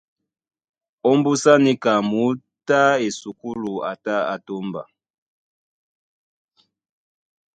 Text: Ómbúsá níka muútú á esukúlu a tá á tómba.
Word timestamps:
Ómbúsá 1.11 1.53
níka 1.65 1.93
muútú 2.09 2.47
á 2.83 2.99
esukúlu 3.07 3.73
a 3.89 3.91
tá 4.03 4.15
á 4.33 4.35
tómba. 4.47 4.83